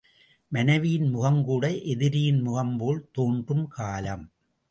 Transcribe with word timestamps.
மனைவியின் 0.51 1.09
முகம் 1.09 1.43
கூட 1.43 1.65
எதிரியின் 1.93 2.41
முகம்போல் 2.47 3.01
தோன்றும் 3.11 3.67
காலம். 3.67 4.25